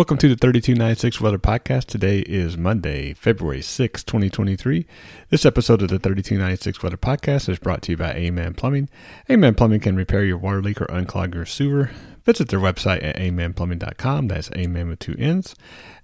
Welcome 0.00 0.16
to 0.16 0.30
the 0.30 0.34
3296 0.34 1.20
Weather 1.20 1.38
Podcast. 1.38 1.84
Today 1.84 2.20
is 2.20 2.56
Monday, 2.56 3.12
February 3.12 3.60
6, 3.60 4.02
2023. 4.02 4.86
This 5.28 5.44
episode 5.44 5.82
of 5.82 5.90
the 5.90 5.98
3296 5.98 6.82
Weather 6.82 6.96
Podcast 6.96 7.50
is 7.50 7.58
brought 7.58 7.82
to 7.82 7.92
you 7.92 7.98
by 7.98 8.14
Amen 8.14 8.54
Plumbing. 8.54 8.88
Amen 9.28 9.54
Plumbing 9.54 9.80
can 9.80 9.96
repair 9.96 10.24
your 10.24 10.38
water 10.38 10.62
leak 10.62 10.80
or 10.80 10.86
unclog 10.86 11.34
your 11.34 11.44
sewer. 11.44 11.90
Visit 12.24 12.48
their 12.48 12.60
website 12.60 13.02
at 13.02 13.16
amenplumbing.com. 13.16 14.28
That's 14.28 14.50
amen 14.52 14.88
with 14.88 14.98
two 14.98 15.16
N's. 15.18 15.54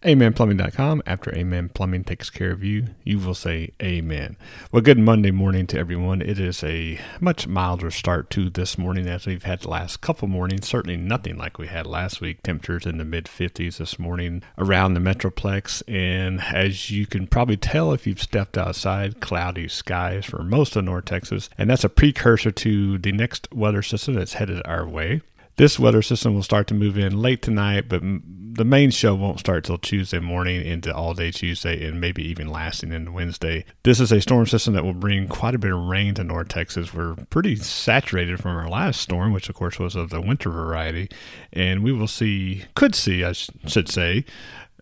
Amenplumbing.com. 0.03 1.03
After 1.05 1.35
Amen 1.35 1.69
Plumbing 1.69 2.05
takes 2.05 2.31
care 2.31 2.53
of 2.53 2.63
you, 2.63 2.89
you 3.03 3.19
will 3.19 3.35
say 3.35 3.73
amen. 3.83 4.37
Well, 4.71 4.83
good 4.83 4.99
Monday 4.99 5.31
morning 5.31 5.67
to 5.69 5.79
everyone. 5.79 6.23
It 6.23 6.39
is 6.39 6.63
a 6.63 7.01
much 7.21 7.49
milder 7.49 7.91
start 7.91 8.31
to 8.31 8.49
this 8.49 8.79
morning 8.79 9.09
as 9.09 9.27
we've 9.27 9.43
had 9.43 9.63
the 9.63 9.71
last 9.71 10.03
couple 10.03 10.29
mornings. 10.29 10.69
Certainly 10.69 10.99
nothing 10.99 11.37
like 11.37 11.59
we 11.59 11.67
had 11.67 11.87
last 11.87 12.21
week. 12.21 12.43
Temperatures 12.43 12.87
in 12.87 12.99
the 12.99 13.05
mid 13.05 13.25
50s 13.25 13.79
this 13.79 13.99
morning 13.99 14.43
around 14.59 14.95
the 14.95 15.01
Metroplex. 15.01 15.83
And 15.89 16.41
as 16.41 16.91
you 16.91 17.07
can 17.07 17.27
probably 17.27 17.57
tell 17.57 17.93
if 17.93 18.07
you've 18.07 18.23
stepped 18.23 18.57
outside, 18.57 19.21
cloudy 19.21 19.67
skies 19.67 20.27
for 20.27 20.43
most 20.45 20.77
of 20.77 20.85
North 20.85 21.07
Texas. 21.07 21.51
And 21.59 21.69
that's 21.69 21.85
a 21.85 21.89
precursor 21.89 22.53
to 22.53 22.99
the 22.99 23.13
next 23.13 23.53
weather 23.53 23.83
system 23.83 24.15
that's 24.15 24.35
headed 24.35 24.63
our 24.65 24.87
way. 24.87 25.23
This 25.57 25.79
weather 25.79 26.03
system 26.03 26.35
will 26.35 26.43
start 26.43 26.67
to 26.67 26.75
move 26.75 26.99
in 26.99 27.23
late 27.23 27.41
tonight, 27.41 27.89
but 27.89 28.03
the 28.03 28.65
main 28.65 28.91
show 28.91 29.15
won't 29.15 29.41
start 29.41 29.65
till 29.65 29.79
Tuesday 29.79 30.19
morning 30.19 30.63
into 30.65 30.95
all 30.95 31.15
day 31.15 31.31
Tuesday 31.31 31.87
and 31.87 31.99
maybe 31.99 32.23
even 32.23 32.49
lasting 32.49 32.93
into 32.93 33.11
Wednesday. 33.11 33.65
This 33.83 33.99
is 33.99 34.13
a 34.13 34.21
storm 34.21 34.47
system 34.47 34.75
that 34.75 34.85
will 34.85 34.93
bring 34.93 35.29
quite 35.29 35.55
a 35.55 35.59
bit 35.59 35.73
of 35.73 35.79
rain 35.79 36.13
to 36.15 36.25
North 36.25 36.49
Texas. 36.49 36.93
We're 36.93 37.15
pretty 37.31 37.57
saturated 37.57 38.39
from 38.39 38.55
our 38.55 38.69
last 38.69 39.01
storm, 39.01 39.33
which 39.33 39.49
of 39.49 39.55
course 39.55 39.79
was 39.79 39.97
of 39.97 40.11
the 40.11 40.21
winter 40.21 40.51
variety, 40.51 41.09
and 41.55 41.83
we 41.83 41.93
will 41.93 42.07
see, 42.07 42.65
could 42.75 42.95
see, 42.95 43.25
I 43.25 43.33
should 43.33 43.89
say, 43.89 44.27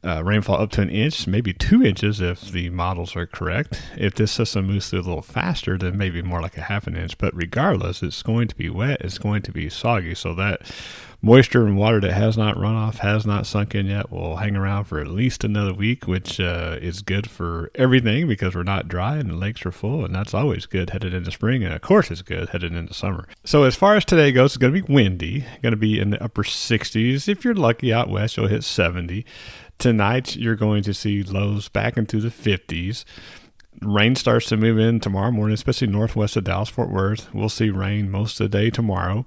uh, 0.05 0.23
rainfall 0.23 0.61
up 0.61 0.71
to 0.73 0.83
an 0.83 0.91
inch, 0.91 1.27
maybe 1.27 1.53
two 1.53 1.83
inches 1.83 2.21
if 2.21 2.51
the 2.51 2.69
models 2.71 3.17
are 3.17 3.27
correct. 3.27 3.81
If 3.97 4.15
this 4.15 4.33
system 4.33 4.67
moves 4.67 4.91
through 4.91 5.01
a 5.01 5.03
little 5.03 5.23
faster, 5.23 5.79
then 5.79 5.97
maybe 5.97 6.23
more 6.23 6.43
like 6.43 6.59
a 6.59 6.63
half 6.63 6.87
an 6.87 6.97
inch. 6.97 7.17
But 7.19 7.35
regardless, 7.35 8.03
it's 8.03 8.23
going 8.23 8.49
to 8.49 8.55
be 8.55 8.69
wet, 8.69 9.01
it's 9.01 9.19
going 9.19 9.43
to 9.43 9.53
be 9.53 9.69
soggy. 9.71 10.15
So 10.15 10.35
that 10.35 10.71
moisture 11.25 11.67
and 11.67 11.79
water 11.79 12.01
that 12.01 12.13
has 12.13 12.37
not 12.37 12.59
run 12.59 12.75
off, 12.75 12.99
has 12.99 13.25
not 13.25 13.47
sunk 13.47 13.75
in 13.75 13.87
yet, 13.87 14.11
will 14.11 14.37
hang 14.37 14.55
around 14.55 14.85
for 14.85 15.01
at 15.01 15.07
least 15.07 15.43
another 15.43 15.73
week, 15.73 16.07
which 16.07 16.39
uh, 16.39 16.77
is 16.83 17.01
good 17.01 17.31
for 17.31 17.71
everything 17.75 18.29
because 18.29 18.55
we're 18.55 18.63
not 18.63 18.89
dry 18.89 19.17
and 19.17 19.31
the 19.31 19.35
lakes 19.35 19.65
are 19.65 19.73
full. 19.73 20.05
And 20.05 20.15
that's 20.15 20.35
always 20.35 20.67
good 20.67 20.91
headed 20.91 21.15
into 21.15 21.31
spring. 21.31 21.65
And 21.65 21.73
of 21.73 21.81
course, 21.81 22.11
it's 22.11 22.21
good 22.21 22.51
headed 22.51 22.75
into 22.75 22.93
summer. 22.93 23.27
So 23.43 23.63
as 23.63 23.75
far 23.75 23.97
as 23.97 24.05
today 24.05 24.33
goes, 24.33 24.51
it's 24.51 24.57
going 24.59 24.75
to 24.75 24.83
be 24.83 24.93
windy, 24.93 25.47
going 25.63 25.73
to 25.73 25.79
be 25.79 25.99
in 25.99 26.11
the 26.11 26.23
upper 26.23 26.43
60s. 26.43 27.27
If 27.27 27.43
you're 27.43 27.55
lucky 27.55 27.91
out 27.91 28.11
west, 28.11 28.37
you'll 28.37 28.49
hit 28.49 28.63
70. 28.63 29.25
Tonight, 29.79 30.37
you're 30.37 30.57
going 30.57 30.83
to 30.85 30.95
see 30.95 31.23
lows 31.23 31.69
back 31.69 31.97
into 31.97 32.21
the 32.21 32.29
50s. 32.29 33.05
Rain 33.81 34.15
starts 34.17 34.47
to 34.47 34.57
move 34.57 34.79
in 34.79 35.01
tomorrow 35.01 35.31
morning, 35.31 35.55
especially 35.55 35.89
northwest 35.89 36.37
of 36.37 36.45
Dallas 36.45 36.69
Fort 36.69 36.91
Worth. 36.91 37.33
We'll 37.35 37.49
see 37.49 37.71
rain 37.71 38.11
most 38.11 38.41
of 38.41 38.51
the 38.51 38.59
day 38.59 38.71
tomorrow. 38.71 39.27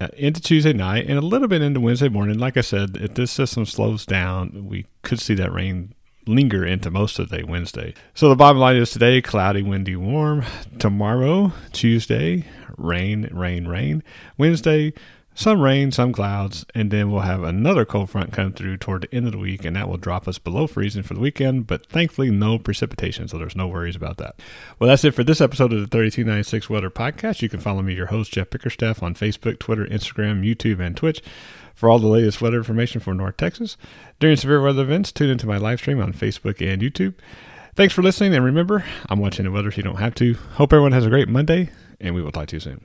Uh, 0.00 0.08
into 0.16 0.40
Tuesday 0.40 0.72
night 0.72 1.06
and 1.06 1.16
a 1.16 1.22
little 1.22 1.46
bit 1.46 1.62
into 1.62 1.78
Wednesday 1.78 2.08
morning. 2.08 2.38
Like 2.38 2.56
I 2.56 2.62
said, 2.62 2.96
if 2.96 3.14
this 3.14 3.30
system 3.30 3.64
slows 3.64 4.04
down, 4.04 4.66
we 4.68 4.86
could 5.02 5.20
see 5.20 5.34
that 5.34 5.52
rain 5.52 5.94
linger 6.26 6.64
into 6.64 6.90
most 6.90 7.18
of 7.18 7.28
the 7.28 7.38
day 7.38 7.42
Wednesday. 7.44 7.94
So 8.14 8.28
the 8.28 8.34
bottom 8.34 8.58
line 8.58 8.76
is 8.76 8.90
today 8.90 9.22
cloudy, 9.22 9.62
windy, 9.62 9.94
warm. 9.94 10.44
Tomorrow, 10.78 11.52
Tuesday, 11.72 12.44
rain, 12.76 13.28
rain, 13.32 13.68
rain. 13.68 14.02
Wednesday, 14.36 14.92
some 15.34 15.60
rain, 15.60 15.90
some 15.90 16.12
clouds, 16.12 16.64
and 16.74 16.90
then 16.90 17.10
we'll 17.10 17.22
have 17.22 17.42
another 17.42 17.84
cold 17.84 18.08
front 18.08 18.32
come 18.32 18.52
through 18.52 18.76
toward 18.76 19.02
the 19.02 19.14
end 19.14 19.26
of 19.26 19.32
the 19.32 19.38
week, 19.38 19.64
and 19.64 19.74
that 19.74 19.88
will 19.88 19.96
drop 19.96 20.28
us 20.28 20.38
below 20.38 20.66
freezing 20.66 21.02
for 21.02 21.14
the 21.14 21.20
weekend, 21.20 21.66
but 21.66 21.86
thankfully 21.86 22.30
no 22.30 22.58
precipitation, 22.58 23.26
so 23.26 23.36
there's 23.36 23.56
no 23.56 23.66
worries 23.66 23.96
about 23.96 24.16
that. 24.18 24.40
Well, 24.78 24.88
that's 24.88 25.04
it 25.04 25.12
for 25.12 25.24
this 25.24 25.40
episode 25.40 25.72
of 25.72 25.80
the 25.80 25.88
3296 25.88 26.70
Weather 26.70 26.90
Podcast. 26.90 27.42
You 27.42 27.48
can 27.48 27.60
follow 27.60 27.82
me, 27.82 27.94
your 27.94 28.06
host, 28.06 28.32
Jeff 28.32 28.50
Bickerstaff, 28.50 29.02
on 29.02 29.14
Facebook, 29.14 29.58
Twitter, 29.58 29.86
Instagram, 29.86 30.44
YouTube, 30.44 30.78
and 30.78 30.96
Twitch 30.96 31.20
for 31.74 31.90
all 31.90 31.98
the 31.98 32.06
latest 32.06 32.40
weather 32.40 32.58
information 32.58 33.00
for 33.00 33.12
North 33.12 33.36
Texas. 33.36 33.76
During 34.20 34.36
severe 34.36 34.62
weather 34.62 34.82
events, 34.82 35.10
tune 35.10 35.30
into 35.30 35.48
my 35.48 35.56
live 35.56 35.80
stream 35.80 36.00
on 36.00 36.12
Facebook 36.12 36.64
and 36.64 36.80
YouTube. 36.80 37.14
Thanks 37.74 37.92
for 37.92 38.02
listening, 38.02 38.34
and 38.34 38.44
remember, 38.44 38.84
I'm 39.08 39.18
watching 39.18 39.46
the 39.46 39.50
weather 39.50 39.72
so 39.72 39.78
you 39.78 39.82
don't 39.82 39.96
have 39.96 40.14
to. 40.16 40.34
Hope 40.52 40.72
everyone 40.72 40.92
has 40.92 41.06
a 41.06 41.10
great 41.10 41.28
Monday, 41.28 41.70
and 42.00 42.14
we 42.14 42.22
will 42.22 42.30
talk 42.30 42.46
to 42.48 42.56
you 42.56 42.60
soon. 42.60 42.80